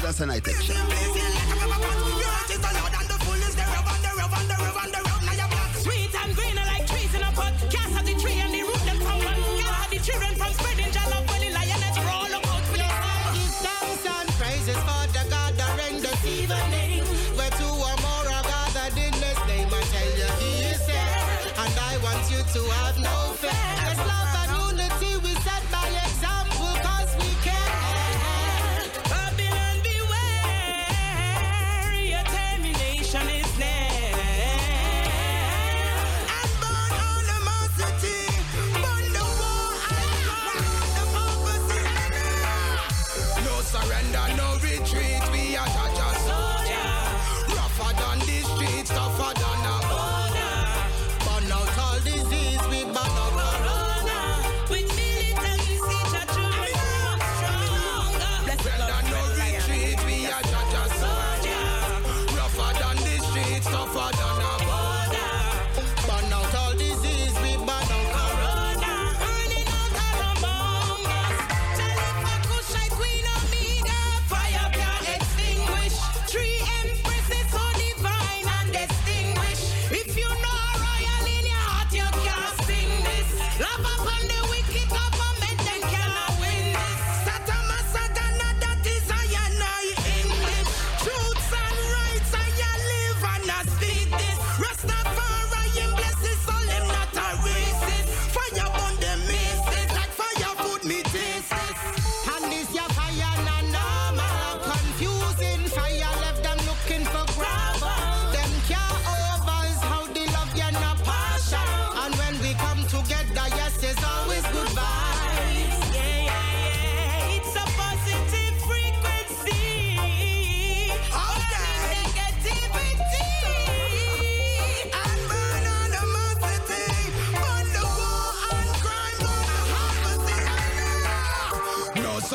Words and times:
Riders 0.00 0.20
and 0.20 0.30
I 0.30 0.40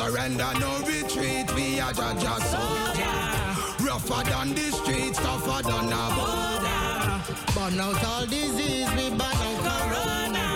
surrender, 0.04 0.50
no 0.60 0.78
retreat. 0.80 1.52
We 1.54 1.80
are 1.80 1.92
Jaja 1.92 2.34
soldier. 2.50 3.86
Rougher 3.86 4.22
than 4.30 4.54
the 4.54 4.70
streets, 4.72 5.18
tougher 5.18 5.62
than 5.62 5.92
a 5.92 6.04
border. 6.16 7.20
Burn 7.54 7.80
out 7.80 8.04
all 8.04 8.26
disease, 8.26 8.88
we 8.96 9.10
burn 9.10 9.38
out 9.48 9.58
corona. 9.66 10.46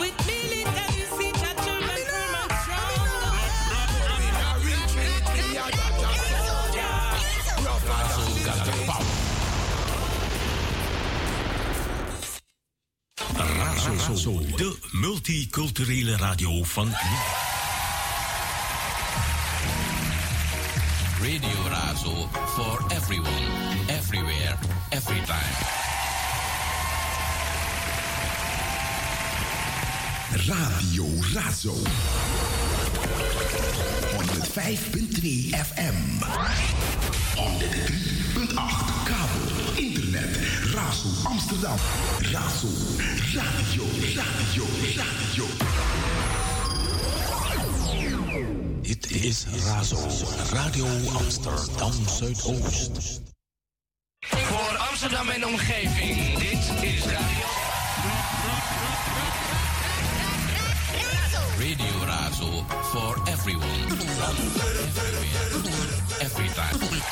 With 0.00 0.16
military, 0.26 1.04
We 4.18 4.26
are 4.46 4.58
retreat, 4.70 5.24
we 5.34 5.58
are 5.62 5.72
Jaja 5.78 6.12
soldier. 6.46 6.94
Rougher 7.66 8.02
than 8.10 8.34
the 8.34 8.40
streets. 8.64 8.96
Razo, 14.08 14.40
de 14.56 14.78
multiculturele 14.92 16.16
radio 16.16 16.64
van 16.64 16.88
Razo 21.96 22.28
for 22.56 22.76
everyone, 22.94 23.46
everywhere, 23.88 24.58
every 24.92 25.20
time. 25.24 25.56
Radio 30.46 31.04
Razo. 31.32 31.72
105.2 34.12 35.52
FM. 35.52 36.20
103.8 37.34 38.56
kabel, 39.08 39.78
internet, 39.82 40.30
Razo 40.74 41.10
Amsterdam. 41.30 41.78
Razo, 42.30 42.68
radio, 43.32 43.84
radio, 44.12 44.64
radio. 44.84 45.75
Dit 48.86 49.10
is 49.10 49.46
Razo, 49.64 49.98
Radio 50.52 50.86
Amsterdam 51.18 51.92
Zuidoost. 52.08 53.20
Voor 54.20 54.76
Amsterdam 54.76 55.28
en 55.28 55.46
omgeving, 55.46 56.38
dit 56.38 56.82
is 56.82 57.04
Radio. 57.04 57.46
Radio 61.58 62.04
Razo 62.04 62.64
for 62.82 63.22
everyone, 63.28 63.84
everywhere, 65.58 65.94
every 66.20 66.48
time. 66.48 67.04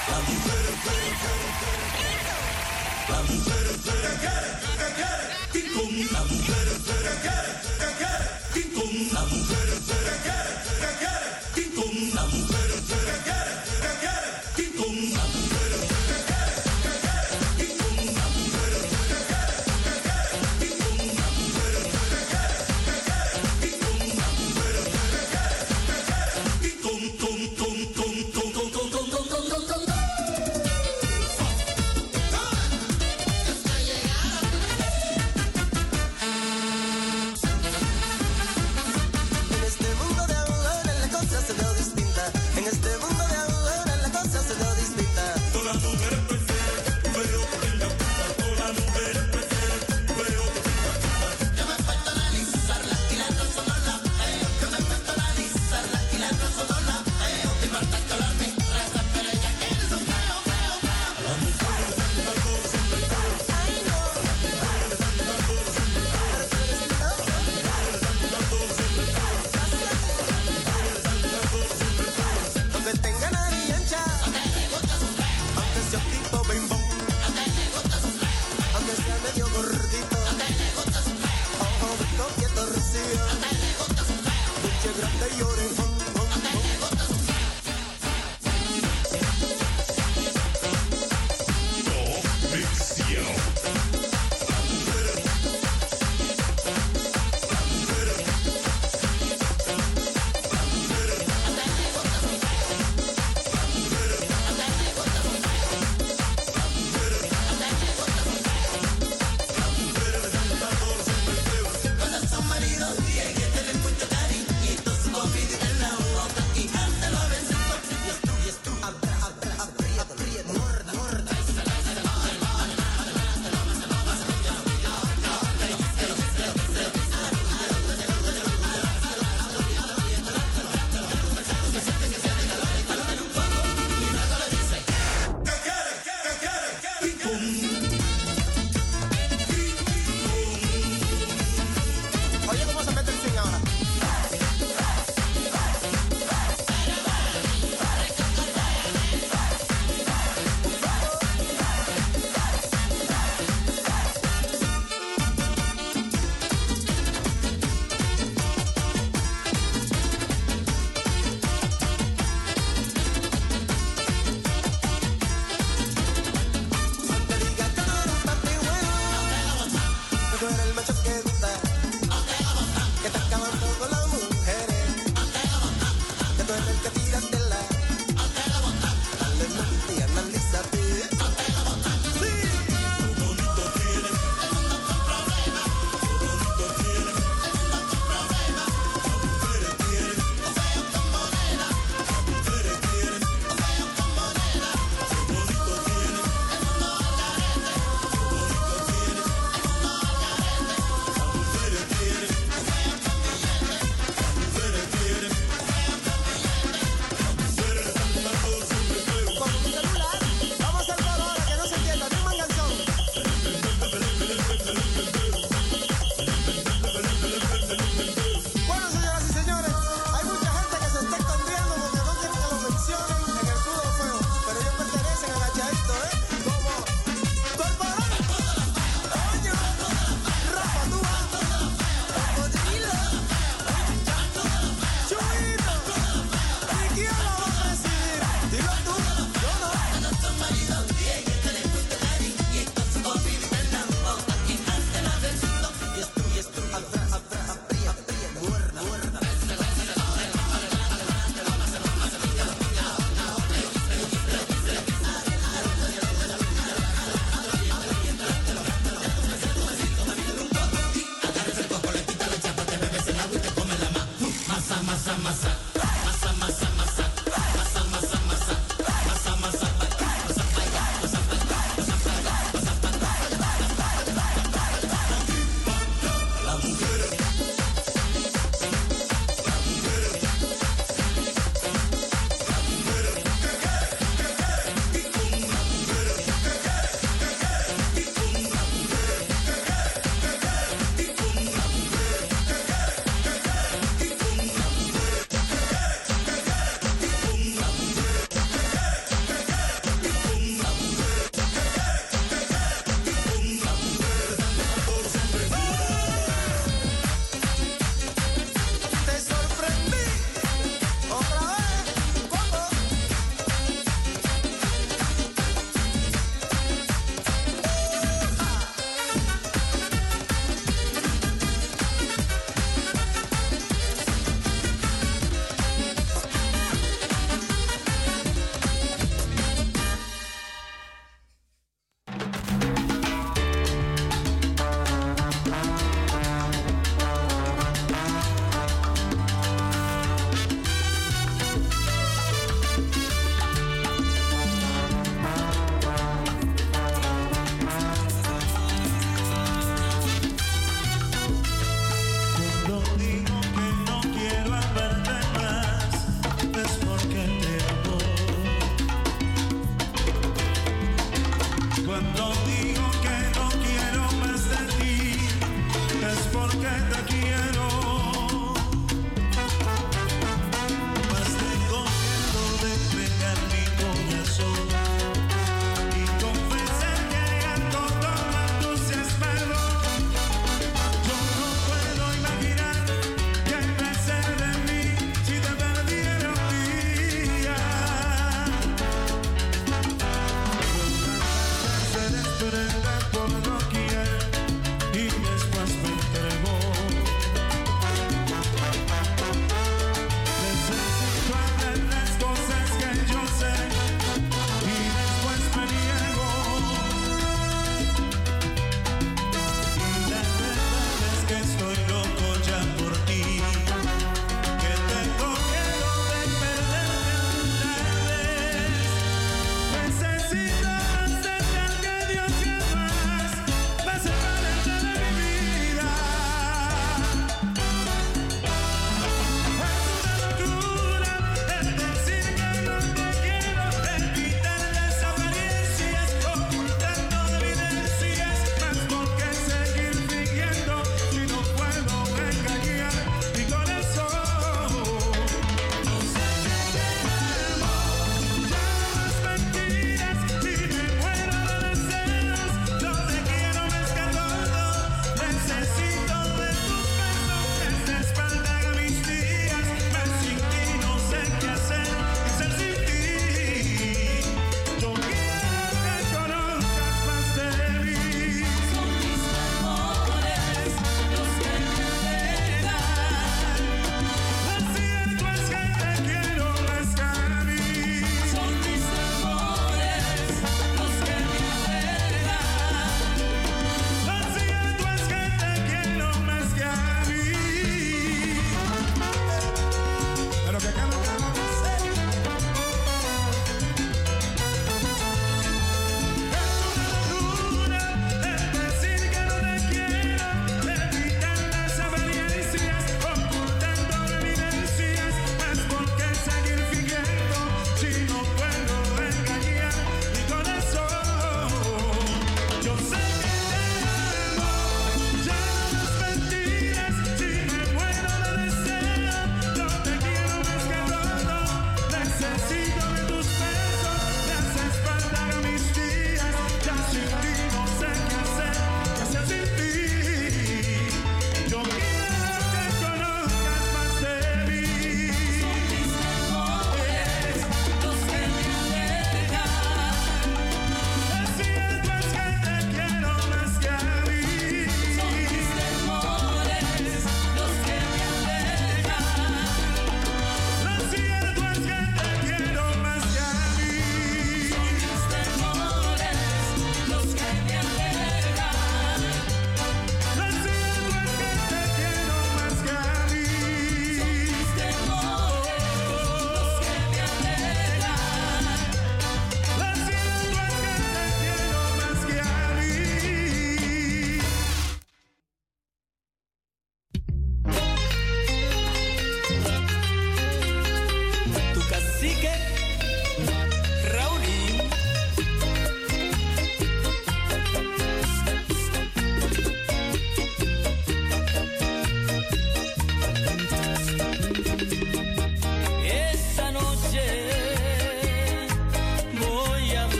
En 12.32 12.63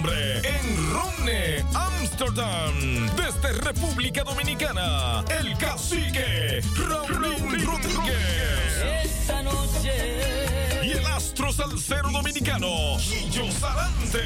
noviembre 0.00 0.40
en 0.44 0.92
Ronne, 0.92 1.64
Amsterdam. 1.74 2.74
Desde 3.16 3.52
República 3.60 4.22
Dominicana, 4.22 5.24
el 5.38 5.56
cacique 5.56 6.60
Raúl 6.76 7.64
Rodríguez. 7.64 9.04
Esta 9.04 9.42
noche. 9.42 10.82
Y 10.82 10.90
el 10.92 11.06
astro 11.06 11.52
salsero 11.52 12.10
dominicano, 12.10 12.98
Gillo 12.98 13.50
Sarante. 13.52 14.20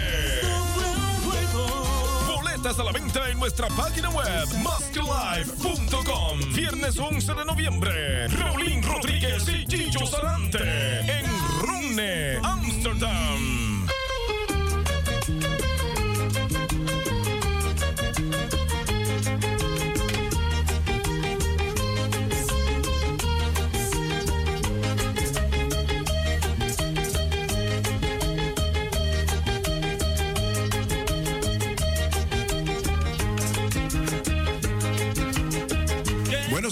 Boletas 2.27 2.79
a 2.79 2.85
la 2.85 2.93
venta 2.93 3.29
en 3.31 3.39
nuestra 3.39 3.69
página 3.69 4.11
web, 4.11 4.47
masklife.com. 4.63 6.41
Viernes 6.55 6.99
11 6.99 7.35
de 7.35 7.45
noviembre, 7.45 8.29
Raulín 8.29 8.83
Rodríguez 8.83 9.49
y 9.49 9.67
Gillo 9.67 10.07
Sarante 10.07 11.01
en 11.01 11.27
Ronne, 11.61 12.39
Amsterdam. 12.43 13.64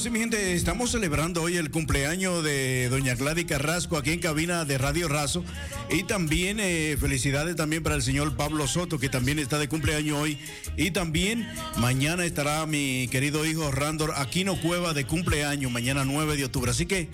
Sí, 0.03 0.11
mi 0.11 0.19
gente, 0.19 0.55
estamos 0.55 0.91
celebrando 0.91 1.43
hoy 1.43 1.57
el 1.59 1.71
cumpleaños 1.71 2.43
de 2.43 2.89
doña 2.89 3.15
Gladys 3.15 3.45
Carrasco 3.45 3.97
aquí 3.97 4.11
en 4.11 4.19
cabina 4.19 4.65
de 4.65 4.77
Radio 4.77 5.07
Razo. 5.07 5.45
Y 5.91 6.03
también 6.03 6.59
eh, 6.59 6.97
felicidades 6.99 7.55
también 7.55 7.85
para 7.85 7.95
el 7.95 8.03
señor 8.03 8.35
Pablo 8.37 8.67
Soto, 8.67 8.99
que 8.99 9.09
también 9.09 9.39
está 9.39 9.61
de 9.61 9.69
cumpleaños 9.69 10.19
hoy. 10.19 10.39
Y 10.77 10.91
también 10.91 11.49
mañana 11.77 12.25
estará 12.25 12.67
mi 12.67 13.07
querido 13.13 13.47
hijo 13.47 13.71
Randor 13.71 14.15
Aquino 14.17 14.61
Cueva 14.61 14.93
de 14.93 15.07
cumpleaños, 15.07 15.71
mañana 15.71 16.05
9 16.05 16.37
de 16.37 16.47
octubre. 16.47 16.73
Así 16.73 16.87
que 16.87 17.09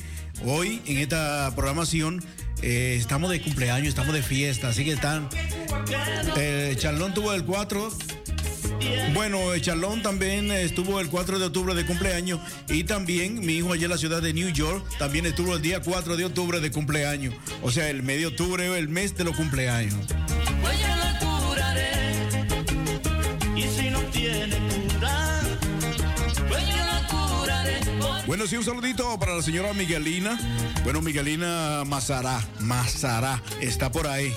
hoy 0.46 0.80
en 0.86 0.96
esta 0.96 1.52
programación 1.54 2.24
eh, 2.62 2.96
estamos 2.98 3.28
de 3.30 3.42
cumpleaños, 3.42 3.88
estamos 3.88 4.14
de 4.14 4.22
fiesta. 4.22 4.68
Así 4.68 4.86
que 4.86 4.92
están... 4.92 5.28
Eh, 6.38 6.74
Charlón 6.78 7.12
tuvo 7.12 7.34
el 7.34 7.44
4 7.44 7.92
bueno, 9.14 9.58
Charlón 9.58 10.02
también 10.02 10.50
estuvo 10.50 11.00
el 11.00 11.08
4 11.08 11.38
de 11.38 11.46
octubre 11.46 11.74
de 11.74 11.84
cumpleaños 11.84 12.40
y 12.68 12.84
también 12.84 13.40
mi 13.40 13.54
hijo 13.54 13.72
allá 13.72 13.84
en 13.84 13.90
la 13.90 13.98
ciudad 13.98 14.22
de 14.22 14.32
New 14.32 14.50
York 14.50 14.84
también 14.98 15.26
estuvo 15.26 15.54
el 15.56 15.62
día 15.62 15.80
4 15.80 16.16
de 16.16 16.24
octubre 16.24 16.60
de 16.60 16.70
cumpleaños. 16.70 17.34
O 17.62 17.70
sea, 17.70 17.90
el 17.90 18.02
medio 18.02 18.28
de 18.28 18.34
octubre, 18.34 18.78
el 18.78 18.88
mes 18.88 19.16
de 19.16 19.24
los 19.24 19.36
cumpleaños. 19.36 19.94
Pues 20.06 20.16
pues. 20.60 20.88
Bueno, 28.28 28.46
sí, 28.46 28.58
un 28.58 28.64
saludito 28.64 29.18
para 29.18 29.36
la 29.36 29.42
señora 29.42 29.72
Miguelina. 29.72 30.38
Bueno, 30.84 31.00
Miguelina 31.00 31.82
Mazará, 31.86 32.46
Mazará, 32.60 33.42
está 33.58 33.90
por 33.90 34.06
ahí. 34.06 34.34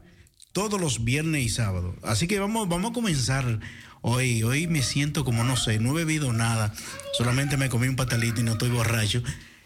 todos 0.52 0.82
los 0.82 1.06
viernes 1.06 1.46
y 1.46 1.50
sábados. 1.50 1.96
Así 2.04 2.28
que 2.28 2.38
vamos, 2.38 2.68
vamos 2.68 2.92
a 2.92 2.94
comenzar 2.94 3.62
hoy. 4.02 4.44
Hoy 4.44 4.68
me 4.68 4.84
siento 4.84 5.24
como, 5.24 5.46
no 5.46 5.56
sé, 5.56 5.80
no 5.80 5.92
he 5.92 6.04
bebido 6.04 6.34
nada. 6.34 6.74
Solamente 7.18 7.56
me 7.56 7.70
comí 7.70 7.88
un 7.88 7.96
patalito 7.96 8.42
y 8.42 8.44
no 8.44 8.52
estoy 8.52 8.72
borracho. 8.72 9.24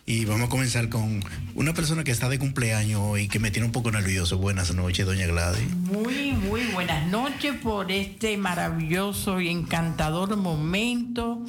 Y 0.10 0.26
vamos 0.26 0.48
a 0.48 0.50
comenzar 0.50 0.90
con 0.90 1.24
una 1.54 1.76
persona 1.76 2.04
que 2.04 2.10
está 2.10 2.30
de 2.30 2.40
cumpleaños 2.40 3.00
hoy, 3.00 3.28
que 3.28 3.38
me 3.38 3.52
tiene 3.52 3.68
un 3.68 3.72
poco 3.72 3.92
nervioso. 3.92 4.40
Buenas 4.40 4.74
noches, 4.74 5.06
doña 5.06 5.28
Gladys. 5.28 5.70
Muy, 5.76 6.32
muy 6.32 6.64
buenas 6.74 7.08
noches 7.10 7.54
por 7.62 7.92
este 7.92 8.36
maravilloso 8.36 9.40
y 9.40 9.50
encantador 9.50 10.36
momento 10.36 11.46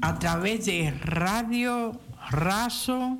a 0.00 0.20
través 0.20 0.64
de 0.66 0.92
Radio 0.92 2.00
Razo 2.30 3.18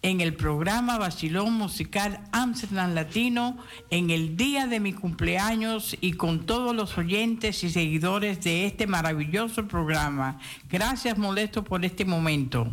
en 0.00 0.22
el 0.22 0.32
programa 0.32 0.96
Basilón 0.96 1.52
Musical 1.52 2.22
Amsterdam 2.32 2.94
Latino 2.94 3.58
en 3.90 4.08
el 4.08 4.38
día 4.38 4.66
de 4.66 4.80
mi 4.80 4.94
cumpleaños 4.94 5.94
y 6.00 6.14
con 6.14 6.46
todos 6.46 6.74
los 6.74 6.96
oyentes 6.96 7.62
y 7.64 7.68
seguidores 7.68 8.42
de 8.42 8.64
este 8.64 8.86
maravilloso 8.86 9.68
programa. 9.68 10.40
Gracias, 10.70 11.18
Molesto, 11.18 11.62
por 11.64 11.84
este 11.84 12.06
momento. 12.06 12.72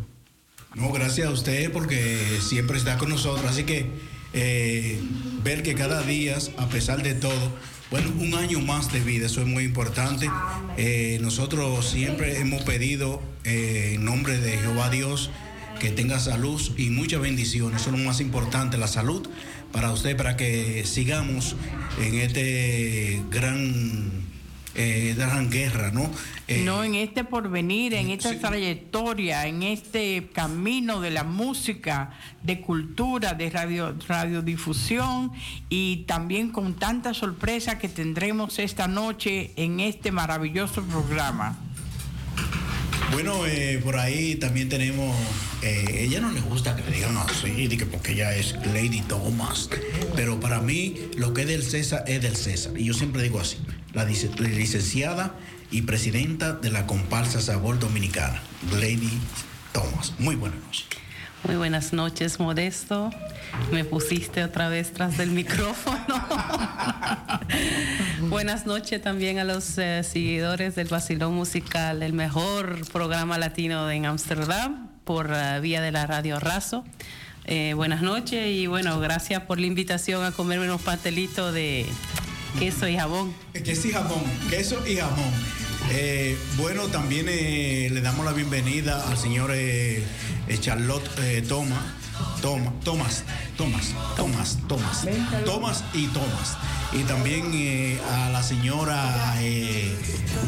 No, 0.74 0.92
gracias 0.92 1.26
a 1.26 1.30
usted 1.30 1.72
porque 1.72 2.38
siempre 2.40 2.78
está 2.78 2.96
con 2.96 3.08
nosotros. 3.08 3.44
Así 3.50 3.64
que 3.64 3.86
eh, 4.32 5.00
ver 5.42 5.62
que 5.62 5.74
cada 5.74 6.02
día, 6.02 6.38
a 6.58 6.68
pesar 6.68 7.02
de 7.02 7.14
todo, 7.14 7.52
bueno, 7.90 8.12
un 8.20 8.34
año 8.34 8.60
más 8.60 8.92
de 8.92 9.00
vida, 9.00 9.26
eso 9.26 9.40
es 9.40 9.48
muy 9.48 9.64
importante. 9.64 10.30
Eh, 10.76 11.18
nosotros 11.22 11.90
siempre 11.90 12.38
hemos 12.38 12.62
pedido 12.62 13.20
eh, 13.44 13.92
en 13.94 14.04
nombre 14.04 14.38
de 14.38 14.58
Jehová 14.58 14.90
Dios 14.90 15.30
que 15.80 15.90
tenga 15.90 16.20
salud 16.20 16.60
y 16.76 16.90
muchas 16.90 17.20
bendiciones. 17.20 17.80
Eso 17.80 17.90
es 17.90 17.98
lo 17.98 18.04
más 18.04 18.20
importante, 18.20 18.78
la 18.78 18.86
salud 18.86 19.28
para 19.72 19.92
usted, 19.92 20.16
para 20.16 20.36
que 20.36 20.84
sigamos 20.84 21.56
en 22.00 22.14
este 22.16 23.22
gran, 23.30 24.19
eh, 24.74 25.14
gran 25.16 25.50
guerra, 25.50 25.90
¿no? 25.90 26.08
Eh, 26.46 26.62
no 26.64 26.84
en 26.84 26.94
este 26.94 27.24
porvenir, 27.24 27.94
en 27.94 28.10
esta 28.10 28.30
sí. 28.30 28.36
trayectoria, 28.36 29.46
en 29.46 29.62
este 29.62 30.28
camino 30.32 31.00
de 31.00 31.10
la 31.10 31.24
música, 31.24 32.12
de 32.42 32.60
cultura, 32.60 33.34
de 33.34 33.50
radio, 33.50 33.96
radiodifusión 34.06 35.32
y 35.68 36.04
también 36.06 36.50
con 36.50 36.74
tanta 36.74 37.14
sorpresa 37.14 37.78
que 37.78 37.88
tendremos 37.88 38.58
esta 38.58 38.88
noche 38.88 39.52
en 39.56 39.80
este 39.80 40.12
maravilloso 40.12 40.82
programa. 40.82 41.58
Bueno, 43.12 43.44
eh, 43.46 43.80
por 43.82 43.96
ahí 43.98 44.36
también 44.36 44.68
tenemos. 44.68 45.16
eh, 45.62 46.04
ella 46.04 46.20
no 46.20 46.30
le 46.30 46.40
gusta 46.40 46.76
que 46.76 46.82
le 46.88 46.96
digan 46.96 47.16
así, 47.16 47.68
porque 47.90 48.12
ella 48.12 48.34
es 48.34 48.54
Lady 48.66 49.02
Thomas. 49.02 49.68
Pero 50.14 50.38
para 50.40 50.60
mí, 50.60 50.94
lo 51.16 51.34
que 51.34 51.42
es 51.42 51.48
del 51.48 51.62
César 51.62 52.04
es 52.06 52.22
del 52.22 52.36
César. 52.36 52.78
Y 52.78 52.84
yo 52.84 52.94
siempre 52.94 53.22
digo 53.22 53.40
así: 53.40 53.56
la 53.92 54.04
licenciada 54.04 55.34
y 55.70 55.82
presidenta 55.82 56.52
de 56.52 56.70
la 56.70 56.86
comparsa 56.86 57.40
Sabor 57.40 57.78
Dominicana, 57.78 58.40
Lady 58.72 59.18
Thomas. 59.72 60.14
Muy 60.18 60.36
buenas 60.36 60.60
noches. 60.60 60.86
Muy 61.44 61.56
buenas 61.56 61.92
noches, 61.92 62.38
Modesto. 62.38 63.10
Me 63.72 63.84
pusiste 63.84 64.44
otra 64.44 64.68
vez 64.68 64.92
tras 64.92 65.16
del 65.16 65.30
micrófono. 65.30 65.98
buenas 68.28 68.66
noches 68.66 69.00
también 69.00 69.38
a 69.38 69.44
los 69.44 69.78
eh, 69.78 70.02
seguidores 70.04 70.74
del 70.74 70.88
Basilón 70.88 71.34
Musical, 71.34 72.02
el 72.02 72.12
mejor 72.12 72.86
programa 72.92 73.38
latino 73.38 73.90
en 73.90 74.06
Ámsterdam, 74.06 74.88
por 75.04 75.32
eh, 75.34 75.60
vía 75.60 75.80
de 75.80 75.92
la 75.92 76.06
Radio 76.06 76.38
Razo. 76.38 76.84
Eh, 77.46 77.72
buenas 77.74 78.02
noches 78.02 78.46
y 78.48 78.66
bueno, 78.66 79.00
gracias 79.00 79.42
por 79.42 79.58
la 79.58 79.66
invitación 79.66 80.22
a 80.24 80.32
comerme 80.32 80.66
unos 80.66 80.82
pastelitos 80.82 81.54
de 81.54 81.86
queso 82.58 82.86
y 82.86 82.96
jabón. 82.96 83.34
Queso 83.52 83.88
y 83.88 83.92
jamón, 83.92 84.22
queso 84.50 84.86
y 84.86 84.96
jamón. 84.96 85.69
Eh, 85.92 86.38
bueno, 86.56 86.86
también 86.86 87.26
eh, 87.28 87.88
le 87.90 88.00
damos 88.00 88.24
la 88.24 88.32
bienvenida 88.32 89.08
al 89.08 89.18
señor 89.18 89.50
eh, 89.52 90.04
Charlotte 90.60 91.08
Thomas, 91.48 91.80
Toma, 92.40 92.72
Thomas, 92.84 93.24
Thomas, 93.56 93.94
Thomas, 94.16 94.58
Thomas, 94.68 95.06
Thomas 95.44 95.84
y 95.92 96.06
Thomas. 96.08 96.56
Y 96.92 97.02
también 97.04 97.98
a 98.08 98.30
la 98.30 98.42
señora 98.42 99.34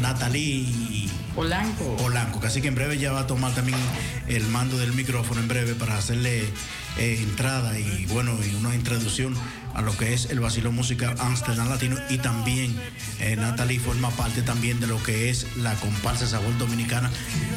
Natalie 0.01 1.09
Polanco. 1.35 1.95
Polanco, 1.97 2.39
que 2.39 2.47
así 2.47 2.61
que 2.61 2.67
en 2.67 2.75
breve 2.75 2.97
ya 2.97 3.11
va 3.11 3.21
a 3.21 3.27
tomar 3.27 3.53
también 3.53 3.79
el 4.27 4.47
mando 4.47 4.77
del 4.77 4.93
micrófono 4.93 5.41
en 5.41 5.47
breve 5.47 5.73
para 5.73 5.97
hacerle 5.97 6.43
eh, 6.97 7.17
entrada 7.23 7.79
y 7.79 8.05
bueno, 8.05 8.37
y 8.45 8.53
una 8.53 8.75
introducción 8.75 9.33
a 9.73 9.81
lo 9.81 9.97
que 9.97 10.13
es 10.13 10.29
el 10.29 10.39
vacilón 10.39 10.75
musical 10.75 11.15
Amsterdam 11.17 11.67
Latino 11.67 11.97
y 12.11 12.19
también 12.19 12.75
eh, 13.19 13.35
Natalie 13.35 13.79
forma 13.79 14.11
parte 14.11 14.43
también 14.43 14.79
de 14.79 14.85
lo 14.85 15.01
que 15.01 15.31
es 15.31 15.57
la 15.57 15.73
comparsa 15.73 16.27
Sabor 16.27 16.55
Dominicana 16.59 17.09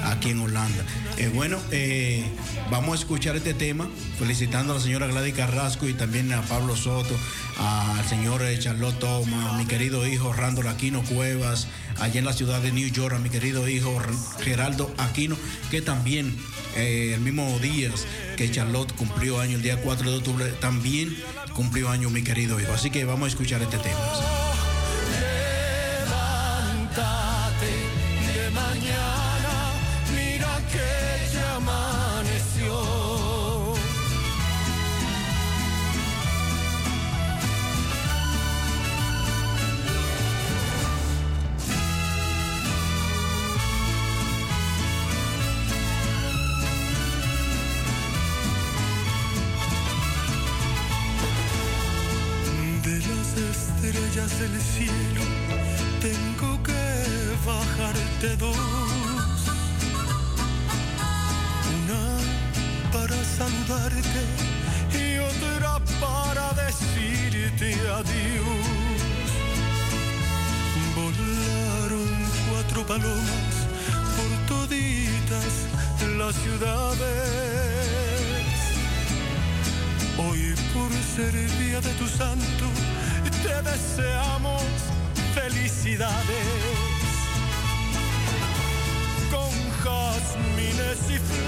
aquí 0.04 0.30
en 0.30 0.40
Holanda. 0.40 0.82
Eh, 1.18 1.30
bueno, 1.34 1.58
vamos 2.70 2.96
a 2.96 2.98
escuchar 3.00 3.36
este 3.36 3.52
tema 3.52 3.86
felicitando 4.18 4.72
a 4.72 4.76
la 4.76 4.82
señora 4.82 5.06
Gladys 5.06 5.34
Carrasco 5.34 5.86
y 5.86 5.92
también 5.92 6.32
a 6.32 6.40
Pablo 6.40 6.74
Soto, 6.74 7.14
al 7.58 8.08
señor 8.08 8.40
Charlotte 8.58 8.98
Thomas, 8.98 9.52
a 9.52 9.58
mi 9.58 9.66
querido 9.66 10.06
hijo 10.06 10.32
Randall 10.32 10.68
Aquino 10.68 11.02
Cuevas, 11.02 11.68
allá 11.98 12.18
en 12.18 12.24
la 12.24 12.32
ciudad 12.32 12.60
de 12.60 12.72
New 12.72 12.88
York, 12.88 13.14
a 13.14 13.18
mi 13.18 13.30
querido 13.30 13.68
hijo 13.68 14.00
Geraldo 14.40 14.92
Aquino, 14.98 15.36
que 15.70 15.82
también 15.82 16.36
eh, 16.76 17.12
el 17.14 17.20
mismo 17.20 17.58
día 17.60 17.90
que 18.36 18.50
Charlotte 18.50 18.92
cumplió 18.94 19.40
año, 19.40 19.56
el 19.56 19.62
día 19.62 19.80
4 19.80 20.10
de 20.10 20.16
octubre, 20.16 20.46
también 20.60 21.16
cumplió 21.54 21.88
año 21.88 22.10
mi 22.10 22.22
querido 22.22 22.60
hijo. 22.60 22.72
Así 22.72 22.90
que 22.90 23.04
vamos 23.04 23.26
a 23.26 23.28
escuchar 23.28 23.62
este 23.62 23.78
tema. 23.78 24.45
Estrellas 54.26 54.38
del 54.40 54.60
cielo 54.60 55.22
tengo 56.00 56.62
que 56.62 56.82
bajarte 57.46 58.36
dos. 58.36 58.56
Una 61.76 62.04
para 62.92 63.16
saludarte 63.24 64.22
y 64.92 65.18
otra 65.18 65.78
para 66.00 66.52
decirte 66.64 67.74
adiós. 68.00 69.30
Volaron 70.94 72.10
cuatro 72.50 72.86
palomas 72.86 73.56
por 74.16 74.30
toditas 74.48 75.52
las 76.18 76.34
ciudades. 76.36 77.46
Hoy 80.18 80.54
por 80.72 80.90
ser 81.14 81.32
día 81.58 81.80
de 81.80 81.92
tu 81.94 82.06
santo, 82.06 82.75
te 83.42 83.70
deseamos 83.70 84.62
felicidades. 85.34 86.46
Con 89.30 89.50
jazmines 89.82 91.10
y 91.10 91.18
flores, 91.18 91.45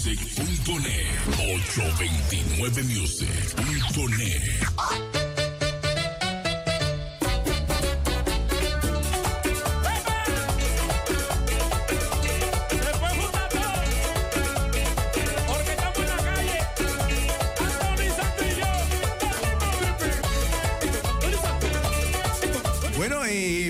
music.net 0.00 1.04
829 1.36 2.82
music.net 2.84 4.40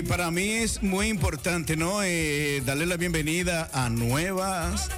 para 0.07 0.31
mí 0.31 0.49
es 0.55 0.81
muy 0.83 1.07
importante, 1.07 1.77
¿no? 1.77 2.03
Eh, 2.03 2.61
darle 2.65 2.85
la 2.85 2.97
bienvenida 2.97 3.69
a 3.71 3.89
nuevas 3.89 4.89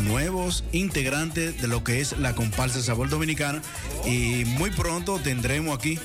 nuevos 0.00 0.64
integrantes 0.72 1.60
de 1.60 1.68
lo 1.68 1.84
que 1.84 2.00
es 2.00 2.18
la 2.18 2.34
comparsa 2.34 2.82
Sabor 2.82 3.08
Dominicana. 3.08 3.62
Y 4.04 4.44
muy 4.44 4.70
pronto 4.70 5.18
tendremos 5.18 5.76
aquí 5.76 5.98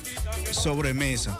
sobremesa. 0.50 1.38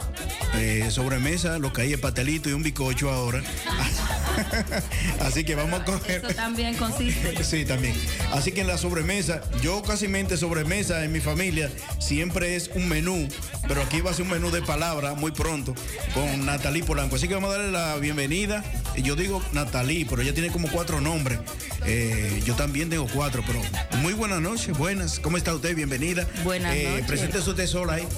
Eh, 0.54 0.86
sobremesa, 0.90 1.58
lo 1.58 1.72
que 1.72 1.82
hay 1.82 1.92
es 1.92 2.00
pastelito 2.00 2.48
y 2.48 2.52
un 2.52 2.62
bicocho 2.62 3.10
ahora. 3.10 3.42
Así 5.20 5.44
que 5.44 5.54
vamos 5.54 5.80
a 5.80 5.84
coger. 5.84 6.24
Eso 6.24 6.34
también 6.34 6.74
consiste. 6.76 7.42
Sí, 7.44 7.64
también. 7.64 7.94
Así 8.32 8.52
que 8.52 8.62
en 8.62 8.66
la 8.66 8.78
sobremesa, 8.78 9.40
yo 9.62 9.82
casi 9.82 10.08
mente 10.08 10.36
sobremesa 10.36 11.04
en 11.04 11.12
mi 11.12 11.20
familia 11.20 11.70
siempre 11.98 12.56
es 12.56 12.70
un 12.74 12.88
menú, 12.88 13.28
pero 13.68 13.82
aquí 13.82 14.00
va 14.00 14.10
a 14.10 14.14
ser 14.14 14.24
un 14.24 14.32
menú 14.32 14.50
de 14.50 14.62
palabra 14.62 15.14
muy 15.14 15.32
pronto 15.32 15.74
con 16.14 16.46
Natalí 16.46 16.82
Polanco. 16.82 17.16
Así 17.16 17.28
que 17.28 17.34
vamos 17.34 17.50
a 17.50 17.58
darle 17.58 17.72
la 17.72 17.96
bienvenida. 17.96 18.64
Yo 18.96 19.16
digo 19.16 19.42
Natalí, 19.52 20.04
pero 20.04 20.22
ella 20.22 20.34
tiene 20.34 20.50
como 20.50 20.68
cuatro 20.68 21.00
nombres. 21.00 21.38
Eh, 21.86 22.42
yo 22.44 22.54
también 22.54 22.88
tengo 22.90 23.06
cuatro, 23.12 23.42
pero 23.46 23.60
muy 24.00 24.12
buenas 24.12 24.40
noches, 24.40 24.76
buenas. 24.76 25.20
¿Cómo 25.20 25.36
está 25.36 25.54
usted? 25.54 25.74
Bienvenida. 25.74 26.26
Buenas 26.42 26.74
eh, 26.74 26.88
noches. 26.88 27.06
Preséntese 27.06 27.50
usted 27.50 27.66
sola 27.66 27.94
ahí. 27.94 28.08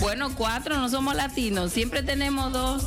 Bueno, 0.00 0.34
cuatro, 0.34 0.76
no 0.76 0.88
somos 0.88 1.14
latinos. 1.14 1.72
Siempre 1.72 2.02
tenemos 2.02 2.52
dos 2.52 2.84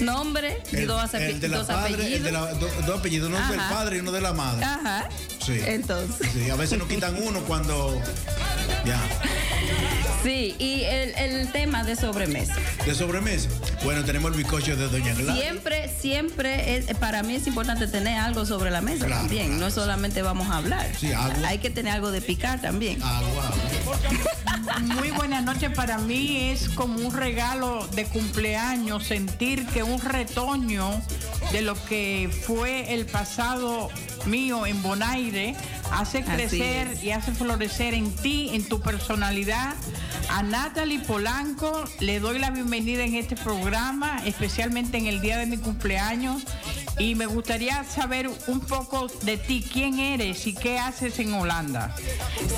nombres 0.00 0.56
y 0.72 0.82
dos, 0.82 1.02
ape- 1.14 1.30
el 1.30 1.40
de 1.40 1.48
la 1.48 1.58
dos 1.58 1.66
padre, 1.66 1.88
el 1.88 1.94
apellidos. 2.00 2.24
de 2.24 2.32
la- 2.32 2.52
do- 2.54 2.70
dos 2.86 2.98
apellidos, 3.00 3.28
uno 3.28 3.48
del 3.48 3.58
padre 3.60 3.96
y 3.96 4.00
uno 4.00 4.12
de 4.12 4.20
la 4.20 4.32
madre. 4.32 4.64
Ajá. 4.64 5.08
Sí. 5.44 5.58
Entonces. 5.64 6.28
Sí, 6.32 6.50
a 6.50 6.56
veces 6.56 6.78
nos 6.78 6.88
quitan 6.88 7.14
uno 7.22 7.40
cuando. 7.40 8.00
Ya. 8.84 9.00
Sí, 10.24 10.56
y 10.58 10.84
el, 10.84 11.14
el 11.16 11.52
tema 11.52 11.84
de 11.84 11.96
sobremesa. 11.96 12.56
De 12.86 12.94
sobremesa. 12.94 13.50
Bueno, 13.84 14.04
tenemos 14.04 14.32
el 14.32 14.38
bizcocho 14.38 14.74
de 14.74 14.88
Doña 14.88 15.12
Gladys. 15.12 15.42
Siempre, 15.42 15.90
siempre, 16.00 16.76
es, 16.76 16.96
para 16.96 17.22
mí 17.22 17.34
es 17.34 17.46
importante 17.46 17.86
tener 17.86 18.18
algo 18.18 18.46
sobre 18.46 18.70
la 18.70 18.80
mesa 18.80 19.04
Claro, 19.04 19.20
también. 19.22 19.60
No 19.60 19.70
solamente 19.70 20.22
vamos 20.22 20.48
a 20.48 20.56
hablar. 20.56 20.90
Sí, 20.98 21.12
agua. 21.12 21.34
Hay 21.46 21.58
que 21.58 21.68
tener 21.68 21.92
algo 21.92 22.10
de 22.10 22.22
picar 22.22 22.62
también. 22.62 23.02
Agua. 23.02 23.52
Muy 24.80 25.10
buenas 25.10 25.44
noches. 25.44 25.70
Para 25.72 25.98
mí 25.98 26.50
es 26.50 26.70
como 26.70 26.98
un 27.06 27.14
regalo 27.14 27.86
de 27.88 28.06
cumpleaños 28.06 29.04
sentir 29.04 29.66
que 29.66 29.82
un 29.82 30.00
retoño 30.00 30.90
de 31.52 31.60
lo 31.60 31.74
que 31.84 32.30
fue 32.46 32.94
el 32.94 33.04
pasado 33.04 33.90
mío 34.24 34.64
en 34.64 34.82
Bonaire 34.82 35.54
hace 35.92 36.22
crecer 36.22 36.96
y 37.02 37.10
hace 37.10 37.32
florecer 37.32 37.92
en 37.92 38.10
ti, 38.16 38.50
en 38.54 38.66
tu 38.66 38.80
personalidad. 38.80 39.74
A 40.28 40.42
Natalie 40.42 41.00
Polanco 41.00 41.84
le 42.00 42.20
doy 42.20 42.38
la 42.38 42.50
bienvenida 42.50 43.04
en 43.04 43.14
este 43.14 43.36
programa, 43.36 44.20
especialmente 44.24 44.98
en 44.98 45.06
el 45.06 45.20
día 45.20 45.38
de 45.38 45.46
mi 45.46 45.58
cumpleaños. 45.58 46.42
Y 46.98 47.16
me 47.16 47.26
gustaría 47.26 47.82
saber 47.84 48.30
un 48.46 48.60
poco 48.60 49.08
de 49.22 49.36
ti, 49.36 49.64
quién 49.72 49.98
eres 49.98 50.46
y 50.46 50.54
qué 50.54 50.78
haces 50.78 51.18
en 51.18 51.34
Holanda. 51.34 51.94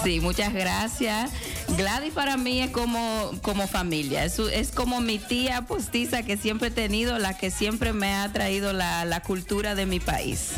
Sí, 0.05 0.21
muchas 0.21 0.53
gracias. 0.53 1.31
Gladys 1.77 2.13
para 2.13 2.37
mí 2.37 2.61
es 2.61 2.71
como, 2.71 3.33
como 3.41 3.67
familia, 3.67 4.25
es, 4.25 4.39
es 4.39 4.73
como 4.73 5.01
mi 5.01 5.19
tía 5.19 5.63
postiza 5.63 6.23
que 6.23 6.37
siempre 6.37 6.69
he 6.69 6.71
tenido, 6.71 7.19
la 7.19 7.37
que 7.37 7.51
siempre 7.51 7.93
me 7.93 8.15
ha 8.15 8.31
traído 8.33 8.73
la, 8.73 9.05
la 9.07 9.23
cultura 9.23 9.75
de 9.75 9.87
mi 9.87 10.01
país. 10.01 10.53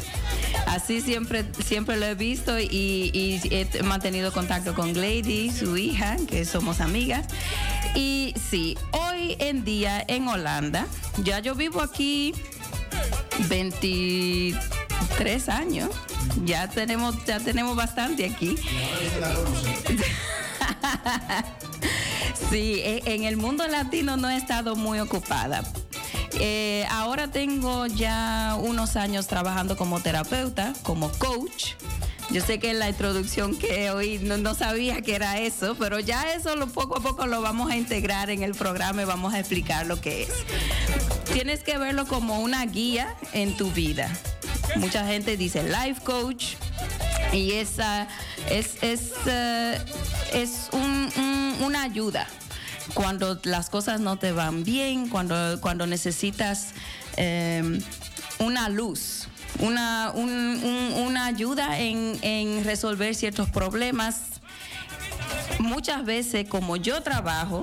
Así 0.68 1.00
siempre, 1.00 1.44
siempre 1.64 1.96
lo 1.96 2.06
he 2.06 2.14
visto 2.14 2.58
y, 2.58 3.40
he 3.50 3.82
mantenido 3.82 4.32
contacto 4.32 4.74
con 4.74 4.92
Gladys, 4.92 5.58
su 5.58 5.76
hija, 5.76 6.16
que 6.28 6.44
somos 6.44 6.80
amigas. 6.80 7.26
Y 7.94 8.34
sí, 8.50 8.76
hoy 8.92 9.36
en 9.38 9.64
día 9.64 10.04
en 10.06 10.28
Holanda, 10.28 10.86
ya 11.24 11.40
yo 11.40 11.54
vivo 11.54 11.80
aquí 11.80 12.34
23 13.48 15.48
años. 15.48 15.88
Ya 16.44 16.68
tenemos, 16.68 17.24
ya 17.24 17.40
tenemos 17.40 17.74
bastante 17.74 18.26
aquí. 18.26 18.56
Sí, 22.50 22.80
e- 22.82 23.02
en 23.04 23.24
el 23.24 23.36
mundo 23.36 23.66
latino 23.68 24.16
no 24.16 24.30
he 24.30 24.36
estado 24.36 24.74
muy 24.74 25.00
ocupada. 25.00 25.62
Eh, 26.34 26.86
ahora 26.90 27.28
tengo 27.30 27.86
ya 27.86 28.56
unos 28.60 28.96
años 28.96 29.26
trabajando 29.26 29.76
como 29.76 30.00
terapeuta, 30.00 30.72
como 30.82 31.10
coach. 31.12 31.72
Yo 32.30 32.42
sé 32.42 32.58
que 32.58 32.70
en 32.70 32.78
la 32.78 32.90
introducción 32.90 33.56
que 33.56 33.90
hoy 33.90 34.18
no, 34.18 34.36
no 34.36 34.54
sabía 34.54 35.00
que 35.00 35.14
era 35.14 35.38
eso, 35.38 35.74
pero 35.78 35.98
ya 35.98 36.30
eso 36.34 36.56
lo, 36.56 36.66
poco 36.66 36.98
a 36.98 37.00
poco 37.00 37.26
lo 37.26 37.40
vamos 37.40 37.70
a 37.70 37.76
integrar 37.76 38.28
en 38.28 38.42
el 38.42 38.54
programa 38.54 39.00
y 39.02 39.04
vamos 39.06 39.32
a 39.32 39.38
explicar 39.38 39.86
lo 39.86 39.98
que 40.00 40.24
es. 40.24 40.28
Tienes 41.32 41.62
que 41.62 41.78
verlo 41.78 42.06
como 42.06 42.40
una 42.40 42.64
guía 42.66 43.14
en 43.32 43.56
tu 43.56 43.70
vida. 43.70 44.10
Mucha 44.76 45.06
gente 45.06 45.38
dice 45.38 45.62
life 45.62 46.02
coach 46.04 46.54
y 47.32 47.52
esa 47.52 48.06
es, 48.50 48.82
es, 48.82 49.12
eh, 49.26 49.78
es 50.34 50.68
un- 50.72 51.10
un- 51.16 51.56
una 51.64 51.82
ayuda 51.82 52.26
cuando 52.99 53.38
las 53.44 53.70
cosas 53.70 54.01
no 54.01 54.16
te 54.18 54.32
van 54.32 54.64
bien, 54.64 55.09
cuando, 55.09 55.61
cuando 55.61 55.86
necesitas 55.86 56.70
eh, 57.16 57.80
una 58.40 58.68
luz, 58.68 59.28
una, 59.61 60.11
un- 60.12 60.28
un- 60.28 60.94
una 61.07 61.26
ayuda 61.26 61.78
en, 61.78 62.18
en 62.22 62.64
resolver 62.64 63.14
ciertos 63.14 63.51
problemas. 63.51 64.16
Muchas 65.61 66.05
veces, 66.05 66.49
como 66.49 66.74
yo 66.76 67.01
trabajo, 67.05 67.62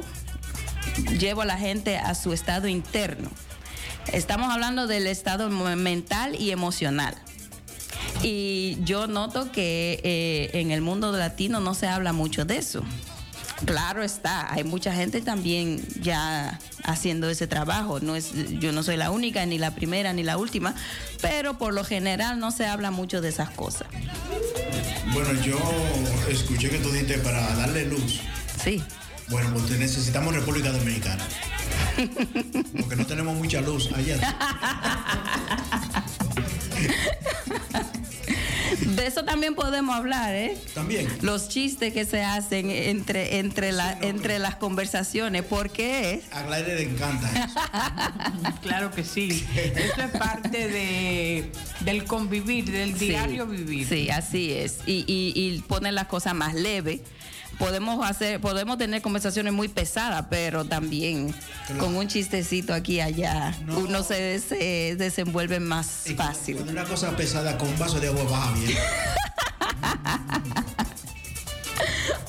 llevo 1.20 1.42
a 1.42 1.46
la 1.46 1.58
gente 1.58 1.98
a 1.98 2.16
su 2.16 2.32
estado 2.32 2.70
interno. 2.70 3.30
Estamos 4.14 4.50
hablando 4.54 4.88
del 4.88 5.06
estado 5.06 5.50
mental 5.50 6.38
y 6.40 6.52
emocional. 6.52 7.14
Y 8.24 8.78
yo 8.86 9.08
noto 9.08 9.52
que 9.52 10.00
eh, 10.02 10.62
en 10.62 10.72
el 10.72 10.80
mundo 10.80 11.12
latino 11.12 11.60
no 11.60 11.74
se 11.74 11.88
habla 11.90 12.14
mucho 12.14 12.46
de 12.46 12.58
eso. 12.58 12.84
Claro 13.66 14.03
está, 14.03 14.53
hay 14.53 14.63
mucha 14.63 14.93
gente 14.93 15.22
también 15.22 15.84
ya 16.01 16.59
haciendo 16.84 17.30
ese 17.30 17.47
trabajo. 17.47 17.99
No 17.99 18.16
es, 18.16 18.32
yo 18.59 18.72
no 18.72 18.84
soy 18.84 18.97
la 18.97 19.11
única, 19.11 19.45
ni 19.45 19.57
la 19.57 19.74
primera, 19.74 20.13
ni 20.13 20.24
la 20.24 20.38
última, 20.38 20.76
pero 21.22 21.57
por 21.57 21.74
lo 21.74 21.84
general 21.84 22.39
no 22.39 22.51
se 22.51 22.66
habla 22.66 22.91
mucho 22.91 23.22
de 23.22 23.30
esas 23.30 23.49
cosas. 23.49 23.88
Bueno, 25.13 25.34
yo 25.41 25.57
escuché 26.30 26.70
que 26.70 26.78
tú 26.78 26.91
dijiste 26.91 27.18
para 27.20 27.55
darle 27.55 27.86
luz. 27.86 28.22
Sí. 28.63 28.84
Bueno, 29.30 29.49
pues 29.53 29.72
necesitamos 29.72 30.36
República 30.36 30.72
Dominicana. 30.72 31.24
Porque 32.80 32.95
no 32.95 33.05
tenemos 33.05 33.36
mucha 33.36 33.61
luz 33.61 33.91
allá. 33.93 34.18
De 38.82 39.07
eso 39.07 39.24
también 39.24 39.55
podemos 39.55 39.95
hablar, 39.95 40.34
¿eh? 40.36 40.57
También. 40.74 41.07
Los 41.22 41.49
chistes 41.49 41.93
que 41.93 42.05
se 42.05 42.24
hacen 42.24 42.70
entre, 42.70 43.39
entre, 43.39 43.72
la, 43.72 43.97
entre 44.01 44.39
las 44.39 44.55
conversaciones. 44.55 45.43
¿Por 45.43 45.70
qué 45.70 46.13
es? 46.16 46.34
A 46.34 46.43
Gladys 46.43 46.68
le 46.76 46.84
encanta 46.84 47.30
eso. 47.32 47.59
Claro 48.61 48.91
que 48.91 49.03
sí. 49.03 49.45
Eso 49.55 50.01
es 50.01 50.11
parte 50.20 50.68
de, 50.68 51.51
del 51.82 52.03
convivir, 52.05 52.72
del 52.72 52.97
Sí, 52.97 53.09
diario 53.09 53.45
vivir. 53.45 53.88
Sí, 53.88 54.09
así 54.09 54.51
es. 54.51 54.80
Y, 54.88 55.03
y, 55.07 55.34
y 55.36 55.61
ponen 55.61 55.95
las 55.95 56.07
cosas 56.07 56.34
más 56.34 56.53
leves. 56.55 57.01
Podemos 57.58 58.06
hacer, 58.06 58.41
podemos 58.41 58.78
tener 58.78 59.01
conversaciones 59.01 59.53
muy 59.53 59.68
pesadas, 59.68 60.26
pero 60.30 60.66
también 60.66 61.34
con 61.80 61.95
un 61.95 62.08
chistecito 62.08 62.74
aquí 62.74 62.95
y 62.95 63.01
allá, 63.01 63.56
uno 63.68 64.03
se, 64.03 64.39
se 64.39 64.95
desenvuelve 64.97 65.60
más 65.60 66.06
fácil. 66.16 66.58
Una 66.68 66.84
cosa 66.84 67.16
pesada 67.16 67.58
con 67.58 67.70
un 67.70 67.80
vaso 67.80 67.99
de 67.99 68.08
agua 68.08 68.24
baja 68.24 68.53
bien. 68.53 68.78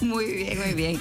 Muy 0.00 0.26
bien, 0.26 0.58
muy 0.58 0.74
bien. 0.74 1.00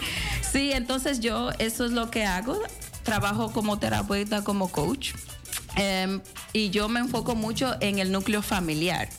Sí, 0.52 0.72
entonces 0.72 1.20
yo 1.20 1.52
eso 1.60 1.86
es 1.86 1.92
lo 1.92 2.10
que 2.10 2.26
hago. 2.26 2.60
Trabajo 3.04 3.52
como 3.52 3.78
terapeuta, 3.78 4.44
como 4.44 4.70
coach. 4.70 5.14
Em, 5.76 6.22
y 6.54 6.70
yo 6.70 6.88
me 6.88 7.02
enfoco 7.02 7.36
mucho 7.36 7.76
en 7.82 8.00
el 8.00 8.12
núcleo 8.12 8.42
familiar. 8.42 9.10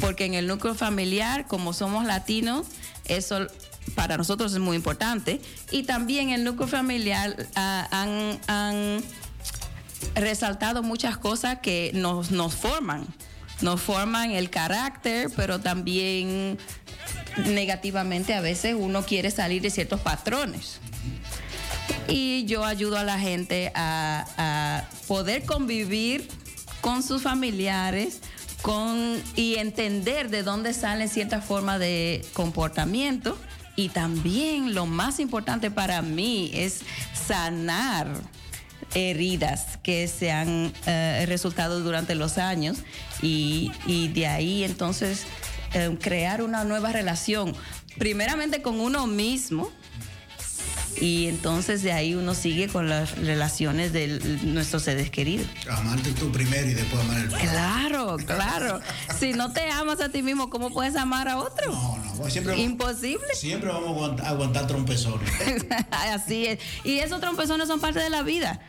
Porque 0.00 0.26
en 0.26 0.34
el 0.34 0.46
núcleo 0.46 0.74
familiar, 0.74 1.46
como 1.46 1.72
somos 1.72 2.04
latinos, 2.04 2.66
eso 3.06 3.46
para 3.94 4.16
nosotros 4.16 4.52
es 4.52 4.58
muy 4.58 4.76
importante. 4.76 5.40
Y 5.70 5.84
también 5.84 6.30
el 6.30 6.44
núcleo 6.44 6.68
familiar 6.68 7.46
ah, 7.54 7.88
han, 7.90 9.02
resaltado 10.14 10.82
muchas 10.82 11.16
cosas 11.16 11.58
que 11.60 11.90
nos, 11.94 12.30
nos 12.30 12.54
forman. 12.54 13.06
Nos 13.62 13.80
forman 13.80 14.30
el 14.32 14.50
carácter, 14.50 15.30
pero 15.34 15.60
también 15.60 16.58
negativamente 17.46 18.34
a 18.34 18.40
veces 18.40 18.76
uno 18.78 19.04
quiere 19.04 19.30
salir 19.30 19.62
de 19.62 19.70
ciertos 19.70 20.00
patrones. 20.00 20.80
Y 22.08 22.44
yo 22.44 22.64
ayudo 22.64 22.98
a 22.98 23.04
la 23.04 23.18
gente 23.18 23.72
a, 23.74 24.26
a 24.36 24.84
poder 25.06 25.44
convivir 25.44 26.28
con 26.80 27.02
sus 27.02 27.22
familiares 27.22 28.20
con, 28.62 29.22
y 29.36 29.56
entender 29.56 30.28
de 30.28 30.42
dónde 30.42 30.72
salen 30.72 31.08
ciertas 31.08 31.44
formas 31.44 31.78
de 31.78 32.24
comportamiento. 32.32 33.38
Y 33.76 33.90
también 33.90 34.74
lo 34.74 34.86
más 34.86 35.20
importante 35.20 35.70
para 35.70 36.00
mí 36.02 36.50
es 36.54 36.80
sanar 37.12 38.08
heridas 38.94 39.78
que 39.82 40.08
se 40.08 40.32
han 40.32 40.72
eh, 40.86 41.24
resultado 41.26 41.80
durante 41.80 42.14
los 42.14 42.38
años 42.38 42.78
y, 43.20 43.70
de 44.14 44.26
ahí 44.26 44.64
entonces 44.64 45.24
eh, 45.74 45.96
crear 46.00 46.42
una 46.42 46.64
nueva 46.64 46.92
relación, 46.92 47.54
primeramente 47.98 48.62
con 48.62 48.80
uno 48.80 49.06
mismo, 49.06 49.70
y 51.00 51.26
entonces 51.26 51.82
de 51.82 51.92
ahí 51.92 52.14
uno 52.14 52.34
sigue 52.34 52.68
con 52.68 52.88
las 52.88 53.16
relaciones 53.18 53.92
de 53.92 54.18
nuestros 54.44 54.82
seres 54.84 55.10
queridos. 55.10 55.46
Amarte 55.70 56.12
tú 56.12 56.30
primero 56.32 56.68
y 56.68 56.74
después 56.74 57.02
amar 57.02 57.18
el 57.20 57.28
prójimo. 57.28 57.50
Claro, 57.52 58.16
claro. 58.18 58.80
si 59.18 59.32
no 59.32 59.52
te 59.52 59.68
amas 59.70 60.00
a 60.00 60.08
ti 60.08 60.22
mismo, 60.22 60.50
¿cómo 60.50 60.70
puedes 60.70 60.96
amar 60.96 61.28
a 61.28 61.38
otro? 61.38 61.70
No, 61.72 61.98
no, 62.18 62.30
siempre, 62.30 62.56
Imposible. 62.58 63.26
siempre 63.34 63.70
vamos 63.70 63.88
a 63.88 63.92
aguantar, 63.92 64.26
aguantar 64.26 64.66
trompezones. 64.66 65.30
Así 65.90 66.46
es. 66.46 66.58
Y 66.84 66.98
esos 66.98 67.20
trompezones 67.20 67.68
son 67.68 67.80
parte 67.80 68.00
de 68.00 68.10
la 68.10 68.22
vida. 68.22 68.60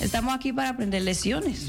Estamos 0.00 0.34
aquí 0.34 0.52
para 0.52 0.70
aprender 0.70 1.02
lecciones. 1.02 1.68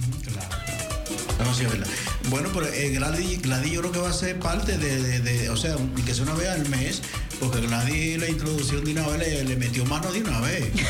No, 1.40 1.54
sí, 1.54 1.64
es 1.66 1.70
verdad. 1.72 1.88
Bueno, 2.30 2.50
pero 2.54 2.68
eh, 2.68 2.90
Gladys, 2.90 3.42
Gladys 3.42 3.72
yo 3.72 3.82
creo 3.82 3.92
que 3.92 4.00
va 4.00 4.10
a 4.10 4.14
ser 4.14 4.40
parte 4.40 4.78
de, 4.78 5.02
de- 5.02 5.20
de- 5.20 5.50
o 5.50 5.58
sea, 5.58 5.76
que 6.06 6.14
sea 6.14 6.24
una 6.24 6.34
vez 6.34 6.50
al 6.50 6.68
mes, 6.70 7.02
porque 7.40 7.62
Gladys 7.62 8.20
la 8.20 8.30
introducción 8.30 8.84
de 8.84 8.92
una 8.92 9.08
vez 9.08 9.20
le, 9.20 9.44
le 9.44 9.56
metió 9.56 9.86
mano 9.86 10.12
de 10.12 10.22
una 10.22 10.42
vez. 10.42 10.72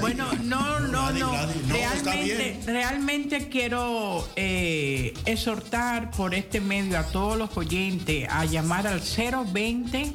Bueno, 0.00 0.32
no, 0.44 0.78
no, 0.78 1.08
Gladys, 1.08 1.20
no. 1.20 1.30
Gladys, 1.30 1.66
no, 1.66 1.74
está 1.74 2.72
Realmente, 2.72 3.48
quiero 3.48 4.28
eh, 4.36 5.12
exhortar 5.24 6.12
por 6.12 6.34
este 6.34 6.60
medio 6.60 6.98
a 6.98 7.02
todos 7.04 7.36
los 7.36 7.56
oyentes 7.56 8.28
a 8.30 8.44
llamar 8.44 8.86
al 8.86 9.00
020 9.00 10.12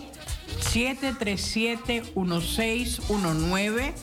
737 0.61 2.13
1619 2.15 3.93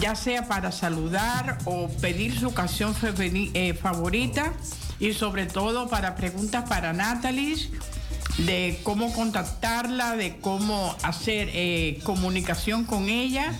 ya 0.00 0.14
sea 0.14 0.46
para 0.46 0.72
saludar 0.72 1.58
o 1.64 1.88
pedir 2.00 2.38
su 2.38 2.52
canción 2.52 2.94
eh, 3.02 3.74
favorita 3.74 4.52
y 4.98 5.12
sobre 5.12 5.46
todo 5.46 5.88
para 5.88 6.14
preguntas 6.14 6.68
para 6.68 6.92
Natalie 6.92 7.70
de 8.46 8.80
cómo 8.82 9.12
contactarla, 9.12 10.16
de 10.16 10.36
cómo 10.38 10.96
hacer 11.02 11.50
eh, 11.52 11.98
comunicación 12.04 12.84
con 12.84 13.08
ella, 13.08 13.52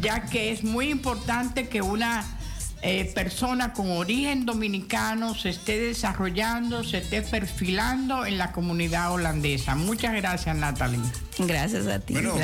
ya 0.00 0.26
que 0.26 0.52
es 0.52 0.64
muy 0.64 0.90
importante 0.90 1.68
que 1.68 1.82
una 1.82 2.24
eh, 2.82 3.10
persona 3.14 3.72
con 3.72 3.90
origen 3.90 4.44
dominicano 4.44 5.34
se 5.34 5.50
esté 5.50 5.78
desarrollando, 5.78 6.82
se 6.82 6.98
esté 6.98 7.22
perfilando 7.22 8.26
en 8.26 8.38
la 8.38 8.52
comunidad 8.52 9.12
holandesa. 9.12 9.74
Muchas 9.74 10.14
gracias, 10.14 10.56
Natalie. 10.56 11.00
Gracias 11.38 11.86
a 11.86 12.00
ti, 12.00 12.14
Bueno, 12.14 12.34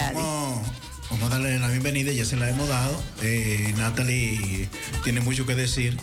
vamos 1.10 1.24
a 1.24 1.28
darle 1.28 1.58
la 1.58 1.68
bienvenida, 1.68 2.12
ya 2.12 2.24
se 2.24 2.36
la 2.36 2.48
hemos 2.48 2.68
dado. 2.68 3.02
Eh, 3.22 3.74
Natalie 3.76 4.68
tiene 5.04 5.20
mucho 5.20 5.46
que 5.46 5.54
decir. 5.54 5.98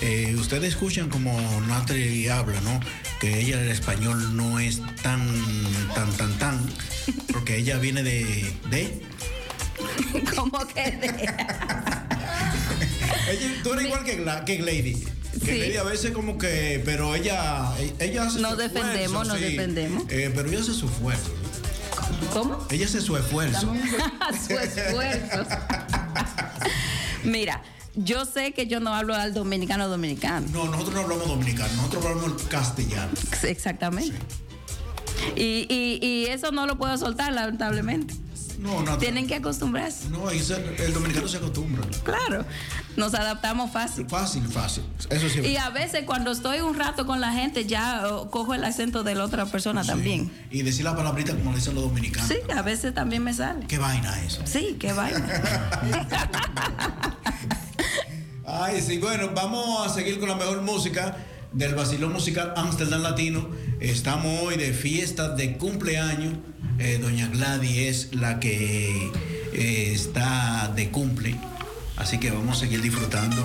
Eh, 0.00 0.34
ustedes 0.38 0.70
escuchan 0.70 1.08
como 1.10 1.36
Natalie 1.62 2.30
habla, 2.30 2.60
¿no? 2.60 2.78
Que 3.20 3.40
ella 3.40 3.60
el 3.60 3.68
español 3.70 4.36
no 4.36 4.58
es 4.60 4.80
tan, 5.02 5.26
tan, 5.94 6.10
tan, 6.16 6.38
tan, 6.38 6.60
porque 7.32 7.56
ella 7.56 7.78
viene 7.78 8.02
de, 8.04 8.52
de 8.70 9.02
¿Cómo 10.36 10.66
que 10.68 10.82
de? 10.82 11.08
Ella- 13.30 13.62
tú 13.62 13.72
eres 13.74 13.86
igual 13.86 14.04
que, 14.04 14.24
que 14.46 14.58
Lady. 14.62 14.94
Que 15.44 15.52
Sí. 15.52 15.58
Lady 15.60 15.76
a 15.76 15.82
veces 15.84 16.10
como 16.12 16.36
que, 16.38 16.80
pero 16.84 17.14
ella, 17.14 17.68
ella 17.98 18.24
hace 18.24 18.40
Nos 18.40 18.52
su 18.52 18.56
defendemos, 18.56 18.98
esfuerzo, 19.22 19.24
nos 19.32 19.40
defendemos. 19.40 20.04
Eh, 20.08 20.32
pero 20.34 20.48
ella 20.48 20.60
hace 20.60 20.72
su 20.74 20.86
esfuerzo. 20.86 21.34
¿Cómo? 22.32 22.66
Ella 22.70 22.86
hace 22.86 23.00
su 23.00 23.16
esfuerzo. 23.16 23.72
Su 24.46 24.54
esfuerzo. 24.58 25.46
Mira, 27.24 27.62
yo 28.04 28.24
sé 28.24 28.52
que 28.52 28.66
yo 28.66 28.80
no 28.80 28.94
hablo 28.94 29.14
al 29.14 29.34
dominicano 29.34 29.88
dominicano. 29.88 30.46
No, 30.52 30.64
nosotros 30.66 30.94
no 30.94 31.00
hablamos 31.02 31.26
dominicano, 31.28 31.72
nosotros 31.76 32.04
hablamos 32.06 32.42
castellano. 32.44 33.12
Exactamente. 33.42 34.16
Y, 35.36 35.66
y- 35.68 35.98
y 36.00 36.26
eso 36.26 36.52
no 36.52 36.66
lo 36.66 36.78
puedo 36.78 36.96
soltar, 36.96 37.32
lamentablemente. 37.32 38.14
No, 38.58 38.82
no. 38.82 38.98
Tienen 38.98 39.28
que 39.28 39.36
acostumbrarse. 39.36 40.08
No, 40.08 40.28
el 40.30 40.92
dominicano 40.92 41.28
se 41.28 41.36
acostumbra. 41.36 41.86
Claro, 42.02 42.44
nos 42.96 43.14
adaptamos 43.14 43.70
fácil. 43.70 44.08
Fácil, 44.08 44.42
fácil. 44.48 44.82
Eso 45.10 45.28
sí. 45.28 45.40
Y 45.46 45.56
a 45.56 45.70
veces 45.70 46.02
cuando 46.04 46.32
estoy 46.32 46.58
un 46.60 46.74
rato 46.74 47.06
con 47.06 47.20
la 47.20 47.32
gente 47.32 47.66
ya 47.66 48.02
cojo 48.30 48.54
el 48.54 48.64
acento 48.64 49.04
de 49.04 49.14
la 49.14 49.24
otra 49.24 49.46
persona 49.46 49.84
también. 49.84 50.32
Y 50.50 50.62
decir 50.62 50.84
la 50.84 50.96
palabrita 50.96 51.34
como 51.36 51.50
le 51.52 51.58
dicen 51.58 51.76
los 51.76 51.84
dominicanos. 51.84 52.28
Sí, 52.28 52.36
a 52.52 52.62
veces 52.62 52.92
también 52.94 53.22
me 53.22 53.32
sale. 53.32 53.64
¿Qué 53.68 53.78
vaina 53.78 54.20
eso? 54.24 54.42
Sí, 54.44 54.76
qué 54.80 54.92
vaina. 54.92 55.24
Ay, 58.60 58.82
sí, 58.82 58.98
bueno, 58.98 59.30
vamos 59.36 59.86
a 59.86 59.94
seguir 59.94 60.18
con 60.18 60.28
la 60.28 60.34
mejor 60.34 60.62
música 60.62 61.16
del 61.52 61.76
Basilón 61.76 62.12
Musical 62.12 62.54
Amsterdam 62.56 63.02
Latino. 63.02 63.48
Estamos 63.78 64.42
hoy 64.42 64.56
de 64.56 64.72
fiesta 64.72 65.28
de 65.28 65.56
cumpleaños. 65.56 66.34
Eh, 66.80 66.98
Doña 67.00 67.28
Gladys 67.28 67.78
es 67.78 68.14
la 68.16 68.40
que 68.40 69.12
eh, 69.52 69.92
está 69.92 70.72
de 70.74 70.90
cumple. 70.90 71.36
Así 71.96 72.18
que 72.18 72.32
vamos 72.32 72.56
a 72.56 72.60
seguir 72.60 72.82
disfrutando. 72.82 73.44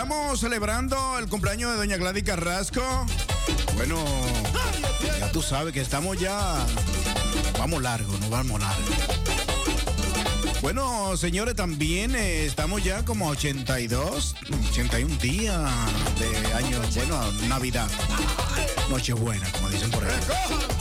Estamos 0.00 0.38
celebrando 0.38 1.18
el 1.18 1.28
cumpleaños 1.28 1.72
de 1.72 1.76
Doña 1.78 1.96
Gladys 1.96 2.22
Carrasco. 2.22 2.82
Bueno, 3.74 3.96
ya 5.18 5.28
tú 5.32 5.42
sabes 5.42 5.74
que 5.74 5.80
estamos 5.80 6.16
ya. 6.20 6.64
Vamos 7.58 7.82
largo, 7.82 8.16
nos 8.18 8.30
vamos 8.30 8.60
largo. 8.60 8.84
Bueno, 10.62 11.16
señores, 11.16 11.56
también 11.56 12.14
eh, 12.14 12.46
estamos 12.46 12.84
ya 12.84 13.04
como 13.04 13.28
82, 13.30 14.36
81 14.70 15.16
días 15.16 15.68
de 16.20 16.52
año, 16.54 16.80
bueno, 16.94 17.32
Navidad. 17.48 17.88
Nochebuena, 18.90 19.50
como 19.50 19.68
dicen 19.68 19.90
por 19.90 20.04
ahí. 20.04 20.77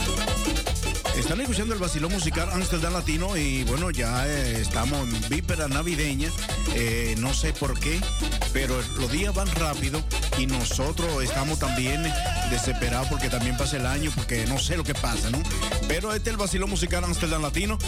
Están 1.18 1.41
escuchando 1.41 1.74
el 1.74 1.80
vacilón 1.80 2.11
musical 2.11 2.47
Amsterdam 2.53 2.93
Latino 2.93 3.36
y 3.36 3.63
bueno, 3.63 3.89
ya 3.89 4.28
eh, 4.28 4.61
estamos 4.61 5.01
en 5.01 5.30
víspera 5.30 5.68
navideña. 5.68 6.30
Eh, 6.76 7.15
no 7.18 7.34
sé 7.34 7.53
por 7.53 7.80
qué, 7.80 7.99
pero 8.53 8.80
los 8.99 9.11
días 9.11 9.34
van 9.34 9.47
rápido 9.55 10.03
y 10.38 10.45
nosotros 10.45 11.24
estamos 11.24 11.57
también 11.57 12.03
desesperados 12.51 13.07
porque 13.07 13.30
también 13.30 13.57
pasa 13.57 13.78
el 13.78 13.88
año, 13.88 14.11
porque 14.15 14.45
no 14.45 14.59
sé 14.59 14.78
lo 14.78 14.84
que 14.84 14.93
pasa, 14.93 15.32
¿no? 15.32 15.41
Pero 15.88 16.13
este 16.13 16.30
es 16.30 16.34
el 16.34 16.38
vacilón 16.38 16.70
musical 16.70 17.03
Amsterdam 17.03 17.41
Latino. 17.41 17.80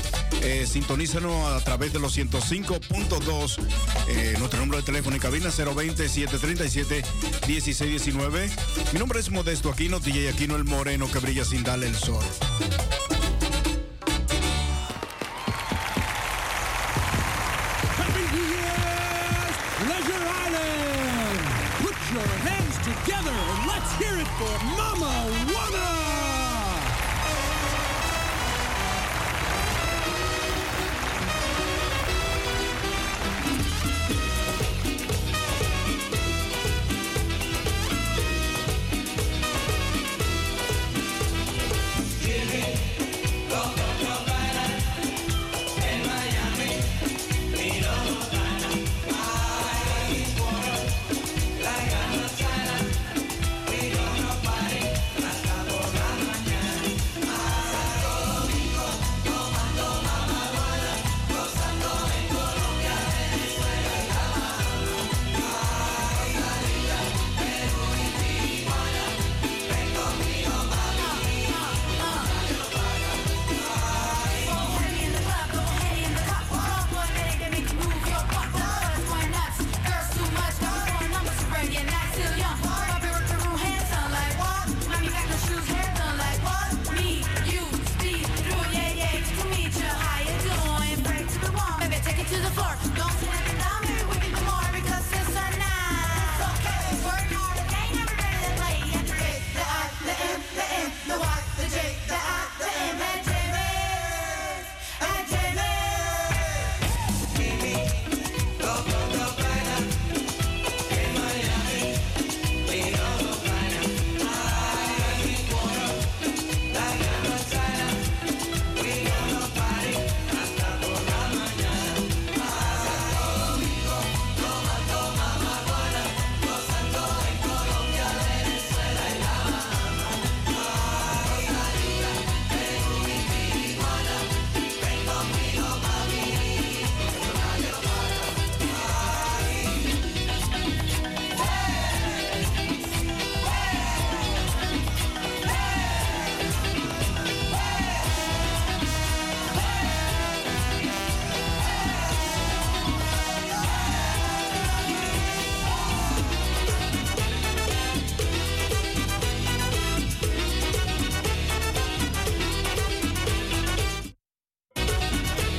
Eh, 0.42 0.66
sintonízanos 0.66 1.52
a 1.52 1.64
través 1.64 1.94
de 1.94 2.00
los 2.00 2.18
105.2. 2.18 3.60
Eh, 4.08 4.34
nuestro 4.40 4.60
número 4.60 4.78
de 4.78 4.84
teléfono 4.84 5.16
y 5.16 5.20
cabina 5.20 5.52
020-737-1619. 5.52 8.50
Mi 8.92 9.00
nombre 9.00 9.20
es 9.20 9.30
Modesto 9.30 9.70
Aquino, 9.70 10.00
DJ 10.00 10.30
Aquino 10.30 10.56
el 10.56 10.64
Moreno 10.64 11.12
que 11.12 11.20
brilla 11.20 11.46
sin 11.46 11.64
darle 11.64 11.86
el 11.88 11.96
sol. 11.96 12.26